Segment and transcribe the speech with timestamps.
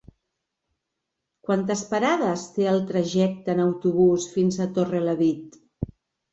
[1.49, 5.65] Quantes parades té el trajecte en autobús fins a Torrelavit?